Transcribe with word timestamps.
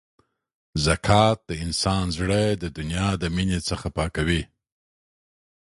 زکات 0.85 1.37
د 1.49 1.51
انسان 1.65 2.03
زړه 2.17 2.41
د 2.61 2.63
دنیا 2.77 3.07
د 3.21 3.23
مینې 3.35 3.59
څخه 3.69 3.87
پاکوي. 3.97 4.41